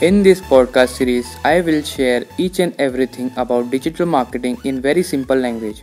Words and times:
In 0.00 0.22
this 0.22 0.40
podcast 0.40 0.96
series, 0.96 1.36
I 1.44 1.60
will 1.60 1.82
share 1.82 2.24
each 2.38 2.58
and 2.58 2.74
everything 2.80 3.30
about 3.36 3.70
digital 3.70 4.06
marketing 4.06 4.56
in 4.64 4.80
very 4.80 5.02
simple 5.02 5.36
language. 5.36 5.82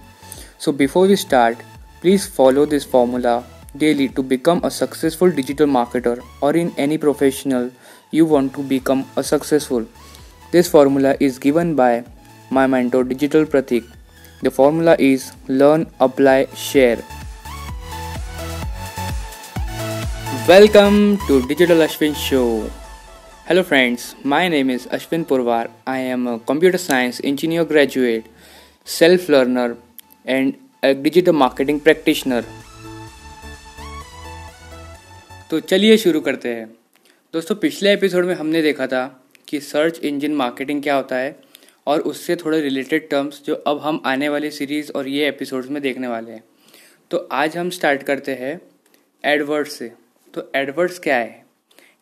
So 0.58 0.72
before 0.72 1.06
we 1.06 1.16
start, 1.16 1.58
please 2.02 2.26
follow 2.26 2.66
this 2.66 2.84
formula 2.84 3.44
daily 3.78 4.10
to 4.10 4.24
become 4.24 4.62
a 4.64 4.72
successful 4.72 5.30
digital 5.30 5.68
marketer 5.68 6.24
or 6.42 6.56
in 6.56 6.74
any 6.78 6.98
professional 6.98 7.70
you 8.10 8.26
want 8.26 8.56
to 8.56 8.64
become 8.64 9.06
a 9.18 9.24
successful. 9.24 9.86
This 10.50 10.68
formula 10.68 11.16
is 11.20 11.38
given 11.38 11.76
by 11.76 12.04
my 12.50 12.66
mentor 12.66 13.04
Digital 13.04 13.46
Pratik. 13.46 13.86
The 14.42 14.50
formula 14.50 14.96
is 14.98 15.32
learn, 15.48 15.86
apply, 16.00 16.48
share. 16.56 17.04
Welcome 20.48 21.20
to 21.28 21.46
Digital 21.48 21.86
Ashwin 21.86 22.16
Show. 22.16 22.68
Hello 23.50 23.64
friends, 23.64 24.14
my 24.26 24.50
name 24.50 24.70
is 24.70 24.86
Ashwin 24.88 25.26
Purvar. 25.26 25.70
I 25.86 26.00
am 26.00 26.28
a 26.28 26.38
computer 26.38 26.78
science 26.78 27.22
engineer 27.24 27.64
graduate, 27.64 28.26
self 28.86 29.30
learner 29.30 29.78
and 30.26 30.58
a 30.84 30.94
digital 30.94 31.38
marketing 31.44 31.80
practitioner. 31.86 32.42
तो 35.50 35.60
चलिए 35.60 35.98
शुरू 35.98 36.22
करते 36.22 36.50
हैं। 36.50 36.68
दोस्तों 37.34 37.56
पिछले 37.56 37.94
episode 37.94 38.26
में 38.26 38.36
हमने 38.36 38.62
देखा 38.62 38.88
था 38.88 39.06
कि 39.48 39.60
सर्च 39.60 40.00
इंजन 40.00 40.36
मार्केटिंग 40.36 40.84
क्या 40.84 40.96
होता 40.96 41.16
है 41.16 41.40
और 41.88 42.02
उससे 42.02 42.36
थोड़े 42.36 42.62
रिलेटेड 42.62 43.10
टर्म्स 43.10 43.42
जो 43.46 43.56
अब 43.56 43.80
हम 43.80 44.02
आने 44.06 44.30
वाले 44.30 44.52
सीरीज़ 44.52 44.92
और 44.92 45.08
ये 45.08 45.28
एपिसोड्स 45.28 45.70
में 45.70 45.82
देखने 45.82 46.08
वाले 46.08 46.32
हैं। 46.32 46.44
तो 47.12 47.28
आज 47.32 47.58
हम 47.58 47.70
स्टार्ट 47.80 48.04
करते 48.04 48.36
हैं 48.36 48.62
एडवर्ड्स 49.26 49.80
से। 49.80 49.92
तो 50.34 50.52
एडवर्ड्स 50.56 51.00
क्या 51.00 51.18
है? 51.18 51.47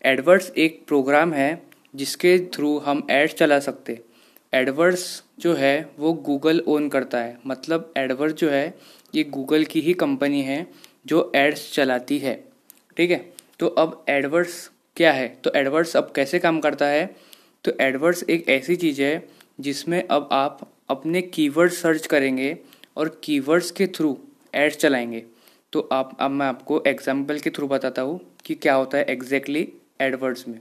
एडवर्ड्स 0.06 0.52
एक 0.58 0.84
प्रोग्राम 0.88 1.34
है 1.34 1.62
जिसके 1.96 2.38
थ्रू 2.40 2.78
हम 2.78 3.08
एड्स 3.12 3.34
चला 3.34 3.60
सकते 3.60 4.02
एडवर्ड्स 4.54 5.24
जो 5.40 5.54
है, 5.54 5.90
वो 6.00 6.14
गूगल 6.14 6.64
ओन 6.68 6.90
करता 6.90 7.20
है। 7.20 7.38
मतलब 7.48 7.94
एडवर्ड्स 7.98 8.36
जो 8.36 8.50
है, 8.50 8.74
ये 9.16 9.24
गूगल 9.24 9.64
की 9.64 9.82
ही 9.82 9.94
कंपनी 9.94 10.42
है 10.42 10.68
जो 11.06 11.32
एड्स 11.36 11.74
चलाती 11.74 12.18
है। 12.18 12.44
ठीक 12.98 13.12
है? 13.12 13.34
तो 13.60 13.68
अब 13.68 14.06
एडवर्ड्स 14.10 14.72
क्या 14.96 15.12
है? 15.12 15.28
तो 15.44 15.52
एडवर्ड्स 15.56 15.96
अब 15.98 16.12
कैसे 16.16 16.40
काम 16.40 16.60
करता 16.60 16.86
है? 16.86 17.16
तो 17.64 17.72
एडवर्ड्स 17.82 18.24
एक 18.30 18.50
ऐसी 18.50 18.76
चीज़ 18.76 19.02
है 19.02 19.28
जिसमें 19.60 20.08
अब 20.08 20.30
आप 20.32 20.70
अपने 20.90 21.22
कीवर्ड 21.22 21.72
सर्च 21.72 22.08
करेंगे 22.08 22.58
और 22.98 23.20
कीवर्ड्स 23.24 23.72
के 23.72 23.88
थ्रू 23.88 24.18
एड्स 24.56 24.78
चलाएँगे। 24.78 25.24
तो 25.74 25.90
आप, 25.92 26.18
अब 26.20 26.32
मैं 26.32 26.46
आपको 26.46 26.84
एग्ज़ाम्पल 26.88 27.40
के 27.40 27.50
थ्रू 27.50 27.68
बताता 27.68 28.02
हूँ 28.02 28.20
कि 28.46 28.56
क्या 28.56 28.74
होता 28.74 28.98
है 28.98 29.06
एग्जैक्टली 29.10 29.68
एडवर्ड्स 30.00 30.48
में। 30.48 30.60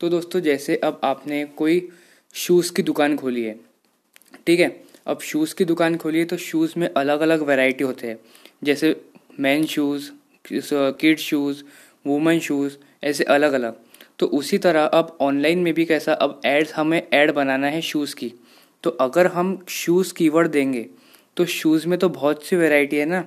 तो 0.00 0.08
दोस्तों, 0.08 0.40
जैसे 0.40 0.76
अब 0.76 1.00
आपने 1.04 1.44
कोई 1.56 1.88
शूज़ 2.34 2.72
की 2.74 2.82
दुकान 2.82 3.16
खोली 3.16 3.42
है, 3.44 3.58
ठीक 4.46 4.60
है? 4.60 4.70
अब 5.06 5.20
शूज़ 5.22 5.54
की 5.54 5.64
दुकान 5.64 5.96
खोली 5.96 6.18
है 6.18 6.24
तो 6.24 6.36
शूज़ 6.38 6.78
में 6.78 6.88
अलग 6.88 7.20
अलग 7.20 7.42
वैरायटी 7.42 7.84
होते 7.84 8.06
हैं। 8.06 8.18
जैसे 8.64 8.94
man 9.40 9.64
shoes 9.66 10.10
kid 10.44 11.18
shoes 11.18 11.62
women 12.04 12.40
shoes 12.40 12.76
ऐसे 13.02 13.24
अलग 13.26 13.52
अलग 13.52 13.76
तो 14.18 14.26
उसी 14.28 14.58
तरह 14.58 14.84
अब 14.84 15.16
ऑनलाइन 15.20 15.58
में 15.58 15.72
भी 15.74 15.84
कैसा, 15.84 16.12
अब 16.14 16.40
एड्स 16.46 16.72
हमें 16.74 17.02
ऐड 17.04 17.30
बनाना 17.34 17.66
है 17.66 17.80
शूज़ 17.82 18.14
की। 18.16 18.32
तो 18.84 18.90
अगर 18.90 19.26
हम 19.26 19.58
शूज़ 19.68 20.12
कीवर्ड 20.14 20.50
देंगे 20.50 20.86
तो 21.36 21.44
शूज़ 21.48 21.86
में 21.88 21.98
तो 21.98 22.08
बहुत 22.10 22.44
सी 22.44 22.56
वैरायटी 22.56 22.96
है 22.96 23.06
ना? 23.06 23.24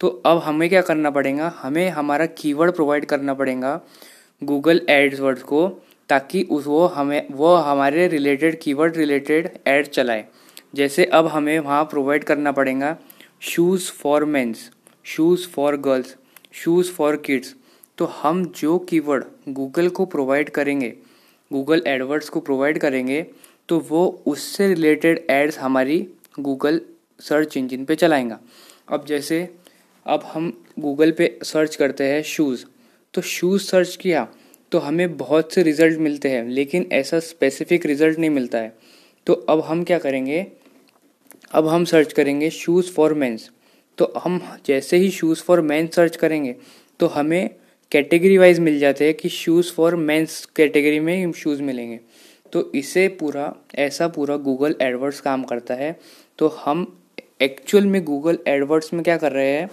तो 0.00 0.08
अब 0.26 0.38
हमें 0.38 0.68
क्या 0.68 0.80
करना 0.82 1.10
पड़ेगा? 1.10 1.52
हमें 1.56 1.88
हमारा 1.90 2.26
कीवर्ड 2.28 2.74
प्रोवाइड 2.74 3.04
करना 3.04 3.34
पड़ेगा 3.34 3.80
गूगल 4.42 4.80
एड्सवर्ड्स 4.88 5.42
को, 5.42 5.68
ताकि 6.08 6.42
उस 6.50 6.66
वो 6.66 6.86
हमें, 6.86 7.26
वो 7.30 7.54
हमारे 7.54 8.06
रिलेटेड 8.08 8.60
कीवर्ड 8.60 8.96
रिलेटेड 8.96 9.50
एड 9.66 9.86
चलाए। 9.86 10.24
जैसे 10.74 11.04
अब 11.04 11.26
हमें 11.26 11.58
वहाँ 11.58 11.84
प्रोवाइड 11.84 12.24
करना 12.24 12.52
पड़ेगा 12.52 12.96
shoes 13.40 13.90
for 13.92 14.24
mens 14.24 14.70
shoes 15.04 15.46
for 15.48 15.76
girls 15.76 16.16
shoes 16.52 16.90
for 16.92 17.16
kids 17.16 17.54
तो 17.98 18.04
हम 18.04 18.44
जो 18.56 18.78
कीवर्ड 18.78 19.24
गूगल 19.48 19.88
को 19.88 20.04
प्रोवाइड 20.04 20.50
करेंगे 20.50 20.92
गूगल 21.50 21.82
एडवर्ड्स 21.86 22.28
को 22.28 22.40
प्रोवाइड 22.40 22.78
करेंगे 22.78 23.26
तो 23.68 23.78
वो 23.88 24.06
उससे 24.26 24.68
रिलेटेड 24.68 25.26
एड्स 25.30 25.58
हमारी 25.58 25.98
गूगल 26.40 26.80
सर्च 27.20 27.56
इंजन 27.56 27.84
पे 27.84 27.94
चलाएगा। 27.94 28.38
अब 28.88 29.04
जैसे, 29.06 29.48
अब 30.06 30.22
हम 30.24 30.52
गूगल 30.78 31.12
पे 31.12 31.38
सर्च 31.44 31.76
करते 31.76 32.04
हैं 32.04 32.22
शूज़ 32.22 32.64
तो 33.14 33.22
शूज़ 33.22 33.62
सर्च 33.62 33.96
किया 33.96 34.26
तो 34.72 34.78
हमें 34.78 35.16
बहुत 35.16 35.52
से 35.52 35.62
रिज़ल्ट 35.62 35.98
मिलते 35.98 36.28
हैं, 36.28 36.44
लेकिन 36.44 36.86
ऐसा 36.92 37.18
स्पेसिफिक 37.20 37.86
रिज़ल्ट 37.86 38.18
नहीं 38.18 38.30
मिलता 38.30 38.58
है। 38.58 38.72
तो 39.26 39.32
अब 39.34 39.60
हम 39.60 39.82
क्या 39.84 39.98
करेंगे? 39.98 40.46
अब 41.52 41.66
हम 41.68 41.84
सर्च 41.84 42.12
करेंगे 42.12 42.50
शूज़ 42.50 42.90
फॉर 42.92 43.14
मेंस 43.14 43.50
तो 43.98 44.12
हम 44.18 44.40
जैसे 44.66 44.96
ही 44.96 45.10
शूज़ 45.10 45.42
फॉर 45.42 45.60
मेन 45.60 45.86
सर्च 45.86 46.16
करेंगे 46.16 46.54
तो 47.00 47.06
हमें 47.06 47.50
कैटेगरी 47.92 48.38
वाइज 48.38 48.58
मिल 48.58 48.78
जाते 48.78 49.04
हैं 49.04 49.14
कि 49.14 49.28
शूज़ 49.28 49.72
फॉर 49.72 49.96
मेंस 49.96 50.44
कैटेगरी 50.56 51.00
में 51.00 51.32
शूज़ 51.32 51.62
मिलेंगे। 51.62 51.98
तो 52.52 52.70
इसे 52.74 53.06
पूरा, 53.10 53.54
ऐसा 53.74 54.08
पूरा 54.08 54.36
गूगल 54.36 54.74
एडवर्ड्स 54.82 55.20
काम 55.20 55.42
करता 55.44 55.74
है। 55.74 55.96
तो 56.38 56.48
हम 56.56 56.86
एक्चुअल 57.42 57.86
में 57.86 58.02
गूगल 58.04 58.38
एडवर्ड्स 58.46 58.92
में 58.92 59.02
क्या 59.02 59.16
कर 59.16 59.32
रहे 59.32 59.50
हैं? 59.50 59.68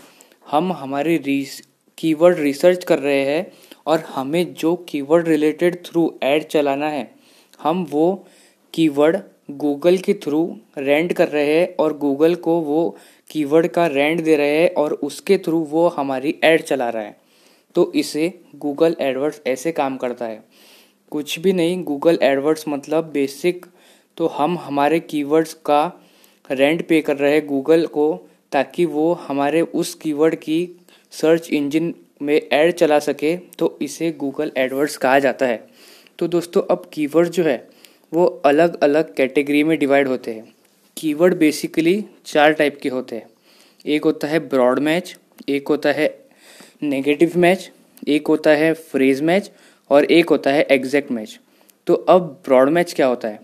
हम 0.47 0.71
हमारे 0.73 1.17
रीस 1.17 1.61
कीवर्ड 1.99 2.39
रिसर्च 2.39 2.83
कर 2.83 2.99
रहे 2.99 3.23
हैं 3.25 3.51
और 3.87 3.99
हमें 3.99 4.53
जो 4.53 4.75
कीवर्ड 4.89 5.27
रिलेटेड 5.27 5.83
थ्रू 5.85 6.13
ऐड 6.23 6.43
चलाना 6.43 6.89
है, 6.89 7.09
हम 7.59 7.85
वो 7.89 8.25
कीवर्ड 8.73 9.17
गूगल 9.51 9.97
के 9.97 10.13
थ्रू 10.13 10.59
रेंट 10.77 11.13
कर 11.13 11.27
रहे 11.27 11.59
हैं 11.59 11.75
और 11.79 11.97
गूगल 11.97 12.35
को 12.35 12.59
वो 12.59 12.97
कीवर्ड 13.29 13.67
का 13.67 13.87
रेंट 13.87 14.21
दे 14.21 14.35
रहे 14.35 14.57
हैं 14.57 14.73
और 14.73 14.93
उसके 14.93 15.37
थ्रू 15.37 15.59
वो 15.59 15.87
हमारी 15.87 16.35
ऐड 16.43 16.61
चला 16.61 16.89
रहा 16.89 17.03
है। 17.03 17.17
तो 17.75 17.91
इसे 17.95 18.39
गूगल 18.55 18.95
एडवर्ड्स 18.99 19.41
ऐसे 19.47 19.71
काम 19.71 19.97
करता 19.97 20.25
है। 20.25 20.43
कुछ 21.11 21.39
भी 21.39 21.53
नहीं 21.53 21.83
गूगल 21.83 22.19
एडवर्ड्स 22.21 22.67
मतलब 22.67 23.11
बेसिक 23.11 23.65
तो 24.17 24.27
हम 24.27 24.57
हमारे 24.57 24.99
कीवर्ड्स 24.99 25.53
का 25.53 25.91
रेंट 26.51 26.87
पे 26.87 27.01
कर 27.01 27.17
रहे 27.17 27.33
हैं 27.33 27.45
गूगल 27.47 27.85
को, 27.85 28.29
ताकि 28.51 28.85
वो 28.85 29.13
हमारे 29.13 29.61
उस 29.61 29.93
कीवर्ड 29.95 30.35
की 30.35 30.78
सर्च 31.11 31.49
इंजन 31.49 31.93
में 32.21 32.41
ऐड 32.51 32.71
चला 32.71 32.99
सके 32.99 33.37
तो 33.37 33.79
इसे 33.81 34.11
गूगल 34.11 34.51
एडवर्ड्स 34.57 34.97
कहा 34.97 35.19
जाता 35.19 35.45
है। 35.45 35.67
तो 36.19 36.27
दोस्तों, 36.27 36.61
अब 36.71 36.89
कीवर्ड 36.93 37.29
जो 37.29 37.43
है, 37.43 37.67
वो 38.13 38.25
अलग 38.25 38.83
अलग 38.83 39.15
कैटेगरी 39.15 39.63
में 39.63 39.77
डिवाइड 39.79 40.07
होते 40.07 40.33
हैं। 40.33 40.53
कीवर्ड 40.97 41.35
बेसिकली 41.35 42.05
चार 42.25 42.53
टाइप 42.53 42.79
के 42.81 42.89
होते 42.89 43.15
हैं। 43.15 43.27
एक 43.85 44.03
होता 44.03 44.27
है 44.27 44.39
ब्रॉड 44.39 44.79
मैच, 44.79 45.17
एक 45.49 45.67
होता 45.67 45.91
है 45.91 46.19
नेगेटिव 46.83 47.31
मैच, 47.35 47.71
एक 48.07 48.27
होता 48.27 48.49
है 48.49 48.73
फ्रेज 48.73 49.21
मैच 49.21 49.51
और 49.89 50.05
एक 50.05 50.29
होता 50.29 50.51
है 50.51 50.67
एग्जैक्ट 50.71 51.11
मैच। 51.11 51.39
तो 51.87 51.93
अब 51.93 52.41
ब्रॉड 52.45 52.69
मैच 52.69 52.93
क्या 52.93 53.07
होता 53.07 53.27
है? 53.27 53.39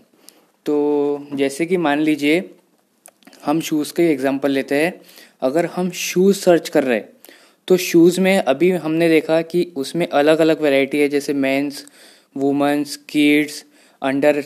तो 0.66 1.26
जैसे 1.32 1.66
कि 1.66 1.76
मान 1.76 2.00
लीजिए, 2.00 2.50
हम 3.44 3.60
शूज़ 3.60 3.92
के 3.94 4.10
एग्जांपल 4.10 4.50
लेते 4.50 4.74
हैं। 4.74 5.00
अगर 5.40 5.66
हम 5.66 5.90
शूज़ 5.90 6.36
सर्च 6.36 6.68
कर 6.68 6.84
रहे 6.84 6.98
हैं 6.98 7.08
तो 7.68 7.76
शूज़ 7.76 8.20
में 8.20 8.36
अभी 8.38 8.70
हमने 8.72 9.08
देखा 9.08 9.40
कि 9.42 9.62
उसमें 9.76 10.06
अलग 10.08 10.38
अलग 10.38 10.60
वैरायटी 10.62 10.98
है, 10.98 11.08
जैसे 11.08 11.32
mens 11.34 11.84
womens 12.36 12.96
kids 13.08 13.64
under 14.02 14.42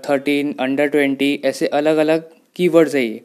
thirteen 0.00 0.54
under 0.60 0.88
twenty 0.88 1.40
ऐसे 1.44 1.66
अलग 1.68 1.96
अलग 1.96 2.28
कीवर्ड्स 2.56 2.94
है 2.94 3.04
ये। 3.04 3.20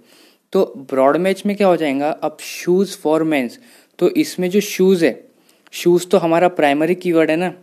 तो 0.54 0.64
ब्रॉड 0.90 1.18
मैच 1.18 1.44
में 1.46 1.56
क्या 1.56 1.68
हो 1.68 1.76
जाएगा? 1.78 2.10
अब 2.10 2.38
शूज़ 2.42 2.98
फॉर 2.98 3.24
मेंस 3.24 3.60
तो 4.00 4.10
इसमें 4.18 4.50
जो 4.50 4.60
शूज़ 4.62 5.06
है 5.06 5.20
शूज़ 5.74 6.08
तो 6.08 6.18
हमारा 6.18 6.48
प्राइमरी 6.50 6.96
कीवर्ड 6.96 7.30
है 7.30 7.36
ना। 7.38 7.54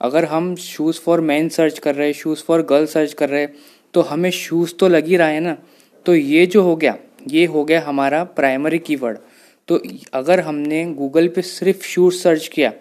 अगर 0.00 0.24
हम 0.24 0.54
शूज़ 0.56 1.00
फॉर 1.00 1.20
मैन 1.22 1.48
सर्च 1.48 1.78
कर 1.78 1.94
रहे 1.94 2.06
हैं 2.06 2.14
शूज़ 2.14 2.42
फॉर 2.44 2.62
गर्ल 2.62 2.86
सर्च 2.86 3.12
कर 3.12 3.28
रहे 3.28 3.40
हैं 3.40 3.54
तो 3.94 4.00
हमें 4.02 4.30
शूज़ 4.32 4.74
तो 4.74 4.88
लग 4.88 5.06
ही 5.06 5.16
रहा 5.16 5.28
है 5.28 5.40
ना। 5.40 5.56
तो 6.06 6.14
ये 6.14 6.46
जो 6.46 6.62
हो 6.62 6.76
गया, 6.76 6.96
ये 7.28 7.44
हो 7.46 7.64
गया 7.64 7.80
हमारा 7.86 8.22
प्राइमरी 8.36 8.78
कीवर्ड 8.80 9.18
तो 9.68 9.80
अगर 10.14 10.40
हमने 10.40 10.84
गूगल 10.94 11.28
पे 11.28 11.42
सिर्फ़ 11.42 11.84
शूज़ 11.84 12.14
सर्च 12.14 12.46
किया 12.48 12.72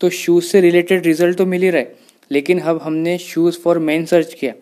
तो 0.00 0.10
शूज़ 0.10 0.44
से 0.44 0.60
रिलेटेड 0.60 1.06
रिज़ल्ट 1.06 1.38
तो 1.38 1.46
मिल 1.46 1.62
ही 1.62 1.70
रहे, 1.70 1.86
लेकिन 2.30 2.60
अब 2.60 2.80
हमने 2.82 3.16
शूज़ 3.18 3.58
फॉर 3.60 3.78
मैन 3.80 4.04
सर्च 4.06 4.34
किया 4.34 4.52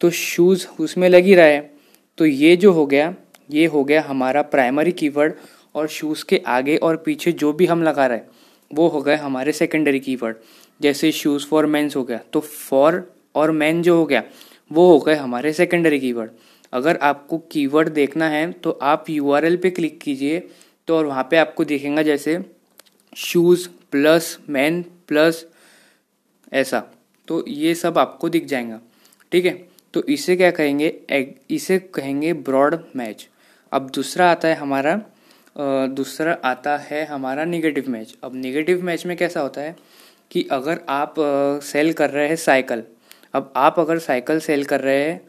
तो 0.00 0.10
शूज़ 0.12 0.66
उसमें 0.80 1.08
लग 1.08 1.24
ही 1.24 1.34
रहा 1.34 1.46
है। 1.46 1.70
तो 2.18 2.26
ये 2.26 2.56
जो 2.56 2.72
हो 2.72 2.86
गया, 2.86 3.14
ये 3.50 3.66
हो 3.66 3.84
गया 3.84 4.02
हमारा 4.08 4.42
प्राइमरी 4.44 4.92
कीवर्ड 4.92 5.34
और 5.74 5.88
शूज़ 5.88 6.24
के 6.28 6.42
आगे 6.48 6.76
और 6.78 6.96
पीछे 6.96 7.32
जो 7.34 7.52
भी 7.52 7.66
हम 7.66 7.82
लगा 7.82 8.06
रहे 8.06 8.20
वो 8.70 8.88
हो 8.88 9.00
गए 9.02 9.16
हमारे 9.16 9.52
सेकेंडरी 9.52 10.00
कीवर्ड 10.00 10.36
जैसे 10.80 11.10
शूज़ 11.12 11.46
फॉर 11.46 11.66
मैंस 11.66 11.96
हो 11.96 12.02
गया 12.04 12.18
तो 12.32 12.40
फॉर 12.40 13.02
और 13.34 13.50
मैन 13.52 13.82
जो 13.82 13.96
हो 13.96 14.04
गया, 14.06 14.22
वो 14.70 14.90
हो 14.90 14.98
गए 14.98 15.14
हमारे 15.14 15.52
सेकेंडरी 15.52 15.98
कीवर्ड 16.00 16.30
अगर 16.72 16.96
आपको 17.02 17.38
कीवर्ड 17.52 17.88
देखना 17.90 18.28
है 18.28 18.50
तो 18.52 18.70
आप 18.82 19.10
यूआरएल 19.10 19.56
पे 19.56 19.70
क्लिक 19.70 19.98
कीजिए 20.00 20.42
तो 20.88 20.96
और 20.96 21.06
वहाँ 21.06 21.26
पे 21.30 21.36
आपको 21.36 21.64
दिखेगा 21.64 22.02
जैसे 22.02 22.38
शूज़ 23.16 23.68
प्लस 23.90 24.38
मैन 24.48 24.82
प्लस 25.08 25.44
ऐसा। 26.52 26.82
तो 27.28 27.44
ये 27.48 27.74
सब 27.74 27.98
आपको 27.98 28.28
दिख 28.28 28.44
जाएगा। 28.46 28.80
ठीक 29.32 29.46
है? 29.46 29.52
तो 29.94 30.02
इसे 30.04 30.36
क्या 30.36 30.50
कहेंगे? 30.50 30.88
इसे 31.50 31.78
कहेंगे 31.94 32.32
ब्रॉड 32.32 32.78
मैच 32.96 33.28
अब 33.72 33.90
दूसरा 33.90 34.30
आता 34.30 34.48
है 34.48 34.54
हमारा 34.54 35.00
दूसरा 35.86 36.36
आता 36.44 36.76
है 36.76 37.04
हमारा 37.04 37.44
निगेटिव 37.44 37.90
मैच 37.90 38.14
अब 38.24 38.34
निगेटिव 38.34 38.82
मैच 38.82 39.06
में 39.06 39.16
कैसा 39.16 39.40
होता 39.40 39.60
है 39.60 39.76
कि 40.30 40.48
अगर 40.50 40.80
आप 40.88 41.14
सेल 41.62 41.92
कर 41.92 42.10
रहे 42.10 42.28
हैं 42.28 42.36
साइकिल 42.36 42.82
अब 43.34 43.52
आप 43.56 43.78
अगर 43.80 43.98
साइकिल 43.98 44.40
सेल 44.40 44.64
कर 44.64 44.80
रहे 44.80 45.02
हैं 45.02 45.20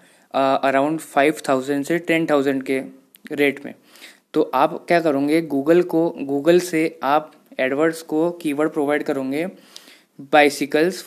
अराउंड 0.64 1.00
फाइव 1.00 1.42
थाउज़ेंड 1.50 1.86
से 1.86 1.98
टेन 2.00 2.26
थाउज़ेंड 2.26 2.64
के 2.64 2.80
रेट 3.32 3.66
में 3.66 3.74
तो 4.36 4.42
आप 4.54 4.74
क्या 4.88 5.00
करोगे? 5.00 5.42
गूगल 5.42 5.82
को 5.82 6.10
गूगल 6.20 6.60
से 6.60 7.00
आप 7.04 7.32
एडवर्ड्स 7.60 8.02
को 8.02 8.30
कीवर्ड 8.32 8.72
प्रोवाइड 8.72 9.04
करोगे 9.04 9.46
बाइसिकल्स 10.34 11.04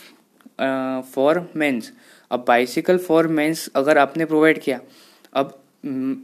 फॉर 1.15 1.41
मेंस 1.57 1.91
अब 2.31 2.45
बाइसिकल 2.49 2.99
फॉर 2.99 3.27
मेंस 3.29 3.69
अगर 3.77 3.99
आपने 3.99 4.25
प्रोवाइड 4.25 4.61
किया, 4.61 4.81
अब 5.35 5.59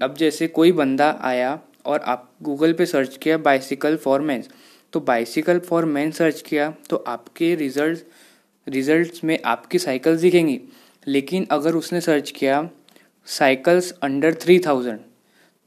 अब 0.02 0.14
जैसे 0.18 0.46
कोई 0.48 0.72
बंदा 0.72 1.10
आया 1.22 1.58
और 1.86 2.00
आप 2.00 2.30
गूगल 2.42 2.72
पे 2.72 2.86
सर्च 2.86 3.16
किया 3.16 3.36
बाइसिकल 3.38 3.96
फॉर 3.96 4.20
मेंस 4.20 4.48
तो 4.92 5.00
बाइसिकल 5.00 5.58
फॉर 5.58 5.84
मैन 5.84 6.10
सर्च 6.10 6.40
किया 6.40 6.74
तो 6.90 6.96
आपके 6.96 7.54
रिज़ल्ट 7.54 8.68
रिजल्ट्स 8.68 9.24
में 9.24 9.38
आपकी 9.44 9.78
साइकिल्स 9.78 10.20
दिखेंगी। 10.20 10.60
लेकिन 11.06 11.46
अगर 11.50 11.74
उसने 11.74 12.00
सर्च 12.00 12.30
किया 12.30 12.68
साइकिल्स 13.26 13.90
अंडर 14.02 14.34
थ्री 14.34 14.58
थाउज़ेंड 14.58 15.00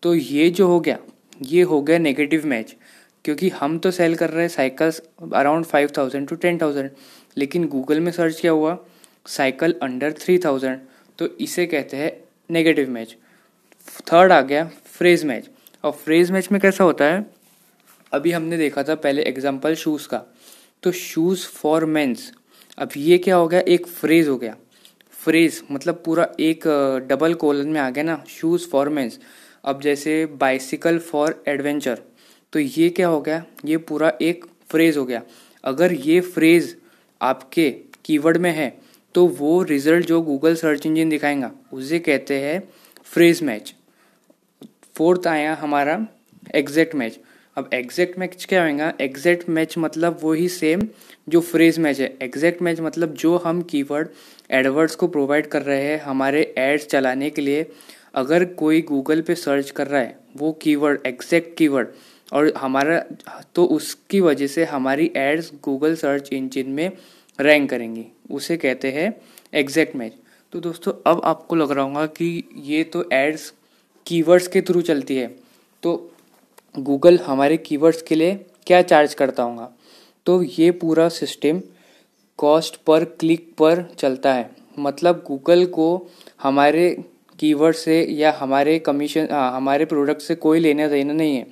तो 0.03 0.15
ये 0.15 0.49
जो 0.49 0.67
हो 0.67 0.79
गया 0.79 0.97
ये 1.41 1.61
हो 1.61 1.81
गया 1.81 1.97
नेगेटिव 1.97 2.45
मैच 2.45 2.75
क्योंकि 3.25 3.49
हम 3.49 3.77
तो 3.79 3.91
सेल 3.91 4.15
कर 4.15 4.29
रहे 4.29 4.41
हैं 4.41 4.49
cycles 4.49 5.01
around 5.33 5.65
five 5.65 5.89
thousand 5.97 6.27
to 6.27 6.35
ten 6.35 6.57
thousand 6.61 6.89
लेकिन 7.37 7.67
गूगल 7.67 7.99
में 7.99 8.11
सर्च 8.11 8.39
किया 8.39 8.51
हुआ? 8.51 8.77
साइकिल 9.27 9.75
अंडर 9.83 10.13
थ्री 10.13 10.37
थाउज़ेंड 10.45 10.79
तो 11.19 11.27
इसे 11.41 11.65
कहते 11.65 11.97
हैं 11.97 12.11
नेगेटिव 12.49 12.89
मैच 12.89 13.15
थर्ड 14.11 14.31
आ 14.31 14.41
गया 14.41 14.63
फ्रेज 14.97 15.23
मैच 15.25 15.49
और 15.83 15.91
फ्रेज 15.93 16.31
मैच 16.31 16.51
में 16.51 16.59
कैसा 16.61 16.83
होता 16.83 17.05
है? 17.05 17.25
अभी 18.11 18.31
हमने 18.31 18.57
देखा 18.57 18.83
था 18.83 18.95
पहले 18.95 19.23
एग्ज़ाम्पल 19.23 19.75
शूज़ 19.75 20.07
का. 20.07 20.21
तो 20.83 20.91
शूज़ 20.91 21.47
फॉर 21.47 21.85
मेंस 21.85 22.31
अब 22.77 22.89
ये 22.97 23.17
क्या 23.17 23.35
हो 23.35 23.47
गया? 23.47 23.59
एक 23.59 23.87
फ्रेज 23.87 24.27
हो 24.27 24.37
गया. 24.37 24.55
फ्रेज 25.13 25.61
मतलब 25.71 26.01
पूरा 26.05 26.27
एक 26.39 26.67
डबल 27.09 27.33
कोलन 27.33 27.67
में 27.67 27.79
आ 27.81 27.89
गया 27.89 28.03
ना. 28.03 28.23
शूज़ 28.29 28.67
फॉर 28.69 28.89
मेंस 28.89 29.19
अब 29.67 29.81
जैसे 29.81 30.25
बाइसिकल 30.39 30.99
फॉर 31.01 31.43
एडवेंचर 31.47 31.99
तो 32.53 32.59
ये 32.59 32.89
क्या 32.89 33.07
हो 33.07 33.19
गया? 33.21 33.43
ये 33.65 33.77
पूरा 33.79 34.11
एक 34.21 34.45
फ्रेज 34.69 34.97
हो 34.97 35.05
गया। 35.05 35.21
अगर 35.63 35.93
ये 35.93 36.19
फ्रेज 36.23 36.75
आपके 37.21 37.69
कीवर्ड 38.05 38.37
में 38.37 38.51
है 38.51 38.69
तो 39.15 39.25
वो 39.27 39.61
रिज़ल्ट 39.63 40.05
जो 40.07 40.21
गूगल 40.21 40.55
सर्च 40.55 40.85
इंजन 40.85 41.09
दिखाएगा, 41.09 41.51
उसे 41.73 41.99
कहते 41.99 42.39
हैं 42.39 42.61
फ्रेज 43.05 43.41
मैच 43.43 43.73
फोर्थ 44.95 45.27
आया 45.27 45.53
हमारा 45.55 46.05
एग्जैक्ट 46.55 46.95
मैच 46.95 47.19
अब 47.57 47.69
एग्जैक्ट 47.73 48.17
मैच 48.19 48.45
क्या 48.49 48.65
होगा 48.65 48.91
एग्जैक्ट 49.01 49.49
मैच 49.49 49.77
मतलब 49.77 50.19
वही 50.23 50.47
सेम 50.49 50.81
जो 51.29 51.39
फ्रेज 51.41 51.79
मैच 51.79 51.99
है। 51.99 52.07
एग्जैक्ट 52.21 52.61
मैच 52.61 52.79
मतलब 52.81 53.13
जो 53.15 53.35
हम 53.37 53.61
कीवर्ड 53.71 54.09
एडवर्ड्स 54.51 54.95
को 54.95 55.07
प्रोवाइड 55.07 55.47
कर 55.47 55.61
रहे 55.61 55.83
हैं 55.83 55.99
हमारे 56.01 56.41
एड्स 56.57 56.85
चलाने 56.87 57.29
के 57.29 57.41
लिए। 57.41 57.65
अगर 58.17 58.45
कोई 58.55 58.81
गूगल 58.81 59.21
पे 59.21 59.35
सर्च 59.35 59.69
कर 59.71 59.87
रहा 59.87 60.01
है, 60.01 60.17
वो 60.37 60.51
कीवर्ड 60.61 61.05
एग्जैक्ट 61.05 61.57
कीवर्ड 61.57 61.87
और 62.31 62.51
हमारा 62.57 62.99
तो 63.55 63.65
उसकी 63.67 64.19
वजह 64.21 64.47
से 64.47 64.65
हमारी 64.65 65.11
एड्स 65.17 65.51
गूगल 65.63 65.95
सर्च 65.95 66.29
इंजिन 66.33 66.69
में 66.69 66.91
रैंक 67.39 67.69
करेंगी। 67.69 68.05
उसे 68.31 68.57
कहते 68.57 68.91
हैं 68.91 69.13
एग्जैक्ट 69.53 69.95
मैच 69.95 70.13
तो 70.53 70.59
दोस्तों, 70.59 70.91
अब 71.05 71.21
आपको 71.25 71.55
लग 71.55 71.71
रहा 71.71 71.85
होगा 71.85 72.05
कि 72.07 72.43
ये 72.65 72.83
तो 72.83 73.03
एड्स 73.13 73.51
कीवर्ड्स 74.07 74.47
के 74.47 74.61
थ्रू 74.61 74.81
चलती 74.81 75.15
है। 75.15 75.27
तो 75.83 76.11
गूगल 76.75 77.17
हमारे 77.19 77.57
कीवर्ड्स 77.59 78.01
के 78.01 78.15
लिए 78.15 78.35
क्या 78.67 78.81
चार्ज 78.81 79.13
करता 79.13 79.43
होगा? 79.43 79.69
तो 80.25 80.41
ये 80.43 80.71
पूरा 80.73 81.07
सिस्टम 81.09 81.61
कॉस्ट 82.39 82.75
पर 82.87 83.03
क्लिक 83.19 83.51
पर 83.57 83.83
चलता 83.99 84.33
है। 84.33 84.49
मतलब 84.79 85.23
गूगल 85.27 85.65
को 85.67 85.87
हमारे 86.43 86.85
कीवर्ड 87.39 87.75
से 87.75 88.01
या 88.11 88.31
हमारे 88.39 88.77
कमीशन 88.79 89.27
हमारे 89.31 89.85
प्रोडक्ट 89.85 90.21
से 90.21 90.35
कोई 90.37 90.59
लेना 90.59 90.87
देना 90.87 91.13
नहीं 91.13 91.35
है। 91.35 91.45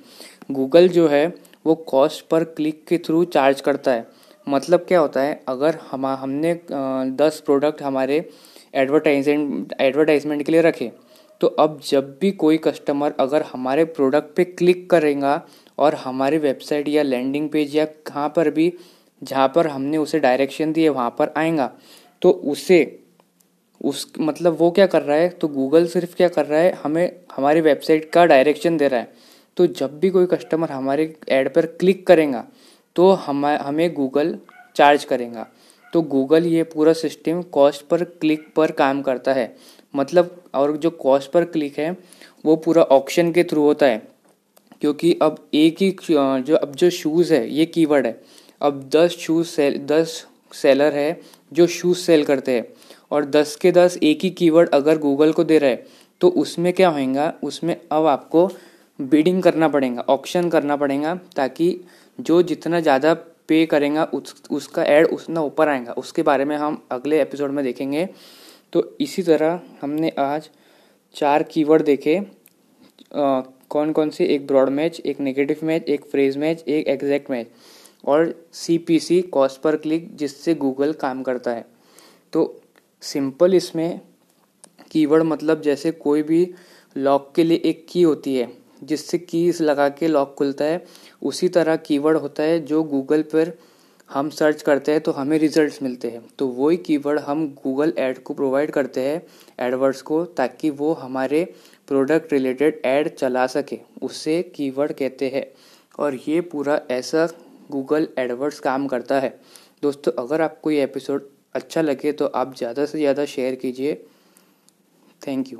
गूगल 0.52 0.88
जो 0.88 1.06
है, 1.08 1.26
वो 1.66 1.74
कॉस्ट 1.74 2.24
पर 2.28 2.44
क्लिक 2.46 2.84
के 2.88 2.98
थ्रू 2.98 3.24
चार्ज 3.26 3.60
करता 3.60 3.92
है। 3.92 4.06
मतलब 4.46 4.84
क्या 4.88 5.00
होता 5.00 5.20
है, 5.20 5.40
अगर 5.48 5.78
हम, 5.90 6.06
हमने 6.06 6.54
दस 7.16 7.42
प्रोडक्ट 7.46 7.82
हमारे 7.82 8.28
एडवर्टाइजमेंट 8.74 9.74
एडवर्टाइजमेंट 9.80 10.42
के 10.42 10.52
लिए 10.52 10.62
रखे 10.62 10.90
तो 11.40 11.46
अब 11.46 11.80
जब 11.84 12.16
भी 12.20 12.30
कोई 12.32 12.56
कस्टमर 12.58 13.14
अगर 13.20 13.42
हमारे 13.42 13.84
प्रोडक्ट 13.86 14.34
पे 14.36 14.44
क्लिक 14.44 14.88
करेगा 14.90 15.40
और 15.78 15.94
हमारी 15.94 16.38
वेबसाइट 16.38 16.88
या 16.88 17.02
लैंडिंग 17.02 17.48
पेज 17.50 17.74
या 17.76 17.84
कहाँ 18.06 18.28
पर 18.36 18.50
भी, 18.50 18.72
जहाँ 19.22 19.48
पर 19.54 19.66
हमने 19.66 19.96
उसे 19.96 20.18
डायरेक्शन 20.20 20.72
दिए, 20.72 20.88
वहाँ 20.88 21.10
पर 21.18 21.32
आएगा 21.36 21.70
तो 22.22 22.30
उसे 22.30 22.78
उस 23.86 24.12
मतलब 24.18 24.56
वो 24.60 24.70
क्या 24.70 24.86
कर 24.86 25.02
रहा 25.02 25.16
है? 25.16 25.28
तो 25.28 25.48
गूगल 25.48 25.86
सिर्फ़ 25.86 26.16
क्या 26.16 26.28
कर 26.28 26.46
रहा 26.46 26.60
है? 26.60 26.72
हमें, 26.72 27.12
हमारी 27.36 27.60
वेबसाइट 27.60 28.10
का 28.10 28.26
डायरेक्शन 28.26 28.76
दे 28.76 28.88
रहा 28.88 29.00
है। 29.00 29.12
तो 29.56 29.66
जब 29.66 30.00
भी 30.00 30.10
कोई 30.10 30.26
कस्टमर 30.26 30.70
हमारे 30.70 31.14
ऐड 31.28 31.54
पर 31.54 31.66
क्लिक 31.66 32.06
करेगा 32.06 32.44
तो 32.96 33.10
हम, 33.10 33.46
हमें 33.46 33.94
गूगल 33.94 34.38
चार्ज 34.76 35.04
करेगा। 35.04 35.46
तो 35.92 36.02
गूगल 36.02 36.46
ये 36.46 36.62
पूरा 36.62 36.92
सिस्टम 36.92 37.42
कॉस्ट 37.42 37.86
पर 37.86 38.04
क्लिक 38.04 38.54
पर 38.56 38.70
काम 38.70 39.02
करता 39.02 39.32
है। 39.32 39.56
मतलब 39.96 40.42
और 40.54 40.76
जो 40.76 40.90
कॉस्ट 40.90 41.30
पर 41.30 41.44
क्लिक 41.44 41.78
है, 41.78 41.96
वो 42.44 42.56
पूरा 42.56 42.82
ऑप्शन 42.82 43.32
के 43.32 43.44
थ्रू 43.44 43.62
होता 43.62 43.86
है। 43.86 44.02
क्योंकि 44.80 45.18
अब 45.22 45.48
एक 45.54 45.76
ही 45.80 45.96
जो, 46.10 46.56
अब 46.56 46.72
जो 46.74 46.90
शूज़ 46.90 47.34
है, 47.34 47.50
ये 47.50 47.66
कीवर्ड 47.66 48.06
है। 48.06 48.20
अब 48.62 48.90
दस 48.94 49.10
शूज़ 49.10 49.46
सेल 49.46 49.78
दस 49.78 50.26
सेलर 50.52 50.94
है, 50.94 51.20
जो 51.52 51.66
शूज़ 51.66 51.98
सेल 51.98 52.24
करते 52.24 52.52
हैं। 52.52 52.64
और 53.10 53.24
दस 53.26 53.54
के 53.56 53.72
दस 53.72 53.98
एक 54.02 54.20
ही 54.22 54.30
कीवर्ड 54.32 54.68
अगर 54.70 54.98
गूगल 54.98 55.32
को 55.32 55.44
दे 55.44 55.58
रहा 55.58 55.70
है 55.70 55.84
तो 56.20 56.28
उसमें 56.30 56.72
क्या 56.72 56.88
होएगा? 56.88 57.32
उसमें 57.42 57.76
अब 57.92 58.06
आपको 58.06 58.50
बिडिंग 58.98 59.42
करना 59.42 59.68
पड़ेगा 59.68 60.04
ऑप्शन 60.08 60.48
करना 60.50 60.76
पड़ेगा 60.76 61.14
ताकि 61.36 61.68
जो 62.18 62.42
जितना 62.44 62.80
ज़्यादा 62.80 63.14
पे 63.48 63.64
करेगा 63.66 64.04
उस 64.14 64.34
उसका 64.50 64.84
ऐड 64.84 65.06
उतना 65.06 65.40
ऊपर 65.42 65.68
आएगा। 65.68 65.92
उसके 65.94 66.22
बारे 66.22 66.44
में 66.44 66.56
हम 66.56 66.82
अगले 66.90 67.20
एपिसोड 67.22 67.50
में 67.50 67.64
देखेंगे। 67.64 68.08
तो 68.72 68.96
इसी 69.00 69.22
तरह 69.22 69.60
हमने 69.82 70.12
आज 70.18 70.48
चार 71.14 71.42
कीवर्ड 71.44 71.84
देखे। 71.84 72.16
आ, 72.16 73.40
कौन 73.70 73.92
कौन 73.92 74.10
से? 74.10 74.24
एक 74.24 74.46
ब्रॉड 74.46 74.68
मैच 74.70 75.00
एक 75.00 75.20
नेगेटिव 75.20 75.58
मैच 75.64 75.88
एक 75.88 76.04
फ्रेज 76.04 76.36
मैच 76.38 76.64
एक 76.68 76.88
एग्जैक्ट 76.88 77.30
मैच 77.30 77.46
और 78.04 78.34
सी 78.54 78.78
पी 78.78 78.98
सी 79.00 79.20
कॉस्ट 79.30 79.60
पर 79.60 79.76
क्लिक 79.76 80.14
जिससे 80.16 80.54
गूगल 80.56 80.92
काम 80.94 81.22
करता 81.22 81.50
है। 81.50 81.64
तो 82.32 82.44
सिंपल 83.06 83.54
इसमें 83.54 84.00
कीवर्ड 84.90 85.22
मतलब 85.22 85.60
जैसे 85.60 85.90
कोई 85.90 86.22
भी 86.22 86.54
लॉक 86.96 87.32
के 87.36 87.44
लिए 87.44 87.60
एक 87.64 87.86
की 87.90 88.02
होती 88.02 88.36
है, 88.36 88.48
जिससे 88.84 89.18
कीज 89.18 89.62
लगा 89.62 89.88
के 89.88 90.08
लॉक 90.08 90.34
खुलता 90.38 90.64
है। 90.64 90.84
उसी 91.22 91.48
तरह 91.48 91.76
कीवर्ड 91.76 92.16
होता 92.16 92.42
है 92.42 92.60
जो 92.60 92.82
गूगल 92.82 93.22
पर 93.22 93.52
हम 94.10 94.28
सर्च 94.30 94.62
करते 94.62 94.92
हैं 94.92 95.00
तो 95.00 95.12
हमें 95.12 95.38
रिजल्ट्स 95.38 95.82
मिलते 95.82 96.08
हैं। 96.10 96.22
तो 96.38 96.46
वही 96.48 96.76
कीवर्ड 96.76 97.20
हम 97.20 97.46
गूगल 97.64 97.92
ऐड 97.98 98.22
को 98.22 98.34
प्रोवाइड 98.34 98.70
करते 98.70 99.00
हैं 99.00 99.22
एडवर्ड्स 99.60 100.02
को, 100.02 100.24
ताकि 100.24 100.70
वो 100.70 100.92
हमारे 100.92 101.44
प्रोडक्ट 101.88 102.32
रिलेटेड 102.32 102.80
ऐड 102.84 103.08
चला 103.08 103.46
सके। 103.46 103.78
उससे 104.02 104.42
कीवर्ड 104.54 104.92
कहते 104.92 105.28
हैं। 105.28 105.46
और 105.98 106.14
ये 106.28 106.40
पूरा 106.40 106.80
ऐसा 106.90 107.28
गूगल 107.70 108.08
एडवर्ड्स 108.18 108.60
काम 108.60 108.86
करता 108.86 109.20
है। 109.20 109.38
दोस्तों, 109.82 110.12
अगर 110.18 110.40
आपको 110.40 110.70
ये 110.70 110.82
एपिसोड 110.82 111.28
अच्छा 111.56 111.82
लगे 111.82 112.12
तो 112.12 112.26
आप 112.36 112.54
ज़्यादा 112.56 112.84
से 112.86 112.98
ज़्यादा 112.98 113.24
शेयर 113.26 113.54
कीजिए। 113.54 113.94
थैंक 115.22 115.52
यू 115.52 115.58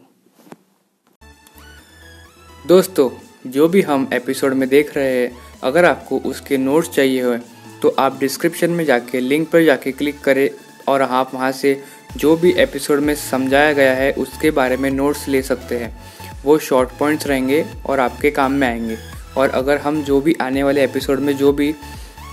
दोस्तों, 2.64 3.10
जो 3.46 3.68
भी 3.68 3.82
हम 3.82 4.08
एपिसोड 4.12 4.54
में 4.54 4.68
देख 4.68 4.96
रहे 4.96 5.16
हैं, 5.16 5.30
अगर 5.62 5.84
आपको 5.84 6.18
उसके 6.20 6.56
नोट्स 6.58 6.90
चाहिए 6.90 7.22
हो 7.22 7.36
तो 7.82 7.94
आप 7.98 8.18
डिस्क्रिप्शन 8.20 8.70
में 8.70 8.84
जाके 8.84 9.20
लिंक 9.20 9.48
पर 9.50 9.64
जाके 9.64 9.92
क्लिक 9.92 10.20
करें 10.20 10.48
और 10.88 11.02
आप 11.02 11.34
वहाँ 11.34 11.50
से 11.52 11.80
जो 12.16 12.36
भी 12.36 12.52
एपिसोड 12.58 13.00
में 13.00 13.14
समझाया 13.14 13.72
गया 13.72 13.94
है, 13.94 14.12
उसके 14.14 14.50
बारे 14.50 14.76
में 14.76 14.90
नोट्स 14.90 15.26
ले 15.28 15.42
सकते 15.42 15.78
हैं। 15.78 15.92
वो 16.44 16.58
शॉर्ट 16.60 16.90
पॉइंट्स 16.98 17.26
रहेंगे 17.26 17.64
और 17.86 18.00
आपके 18.00 18.30
काम 18.30 18.52
में 18.52 18.66
आएँगे। 18.68 18.96
और 19.36 19.50
अगर 19.50 19.78
हम 19.78 20.02
जो 20.04 20.20
भी 20.20 20.34
आने 20.40 20.62
वाले 20.62 20.84
एपिसोड 20.84 21.20
में 21.20 21.36
जो 21.36 21.52
भी 21.52 21.74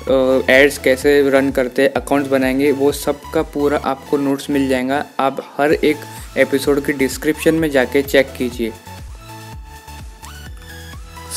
एड्स 0.10 0.78
कैसे 0.78 1.12
रन 1.30 1.50
करते 1.52 1.82
हैं 1.82 1.90
अकाउंट्स 1.94 2.30
बनाएँगे, 2.30 2.72
वो 2.72 2.92
सब 2.92 3.20
का 3.34 3.42
पूरा 3.44 3.78
आपको 3.86 4.18
नोट्स 4.18 4.50
मिल 4.50 4.68
जाएगा। 4.70 5.06
आप 5.20 5.38
हर 5.58 5.74
एक 5.74 5.98
एपिसोड 6.38 6.84
के 6.86 6.94
डिस्क्रिप्शन 6.94 7.56
में 7.56 7.70
जाके 7.72 8.02
चेक 8.02 8.34
कीजिए। 8.38 8.72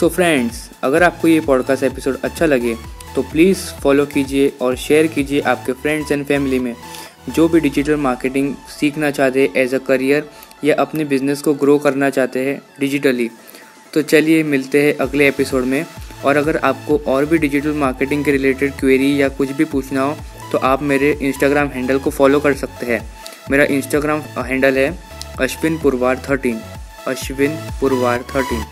सो 0.00 0.08
फ्रेंड्स 0.08 0.68
अगर 0.84 1.02
आपको 1.02 1.28
ये 1.28 1.40
पॉडकास्ट 1.40 1.82
एपिसोड 1.82 2.18
अच्छा 2.24 2.46
लगे 2.46 2.74
तो 3.14 3.22
प्लीज़ 3.22 3.58
फॉलो 3.82 4.06
कीजिए 4.06 4.52
और 4.60 4.76
शेयर 4.76 5.06
कीजिए 5.06 5.40
आपके 5.40 5.72
फ्रेंड्स 5.72 6.12
एंड 6.12 6.24
फैमिली 6.26 6.58
में। 6.58 6.74
जो 7.28 7.48
भी 7.48 7.60
डिजिटल 7.60 7.96
मार्केटिंग 7.98 8.54
सीखना 8.70 9.10
चाहते 9.10 9.42
हैं 9.42 9.54
एज 9.56 9.74
अ 9.74 9.78
करियर 9.78 10.28
या 10.64 10.74
अपने 10.78 11.04
बिज़नेस 11.04 11.42
को 11.42 11.54
ग्रो 11.54 11.78
करना 11.78 12.10
चाहते 12.10 12.44
हैं 12.46 12.60
डिजिटली 12.80 13.30
तो 13.94 14.02
चलिए 14.02 14.42
मिलते 14.42 14.82
हैं 14.82 14.96
अगले 14.96 15.28
एपिसोड 15.28 15.64
में। 15.64 15.84
और 16.26 16.36
अगर 16.36 16.56
आपको 16.56 16.96
और 17.06 17.24
भी 17.24 17.38
डिजिटल 17.38 17.72
मार्केटिंग 17.76 18.24
के 18.24 18.32
रिलेटेड 18.32 18.72
क्वेरी 18.72 19.20
या 19.22 19.28
कुछ 19.28 19.50
भी 19.50 19.64
पूछना 19.64 20.02
हो 20.02 20.16
तो 20.52 20.58
आप 20.58 20.82
मेरे 20.82 21.12
इंस्टाग्राम 21.22 21.68
हैंडल 21.68 21.98
को 21.98 22.10
फॉलो 22.10 22.40
कर 22.40 22.54
सकते 22.54 22.86
हैं। 22.86 23.00
मेरा 23.50 23.64
इंस्टाग्राम 23.70 24.20
हैंडल 24.38 24.78
है 24.78 24.88
अश्विन 25.40 25.78
पुरवार 25.78 26.22
थर्टीन 26.30 26.60
अश्विन 27.06 27.56
पुरवार 27.80 28.22
थर्टीन 28.34 28.64